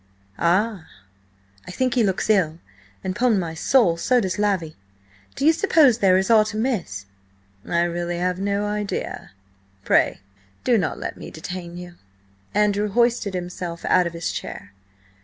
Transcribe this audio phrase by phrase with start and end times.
[0.39, 0.87] "Ah!"
[1.67, 2.57] "I think he looks ill,
[3.03, 4.75] an' 'pon my soul, so does Lavvy!
[5.35, 7.05] Do you suppose there is aught amiss?"
[7.67, 9.29] "I really have no idea.
[9.85, 10.19] Pray
[10.63, 11.97] do not let me detain you."
[12.51, 14.73] Andrew hoisted himself out of his chair.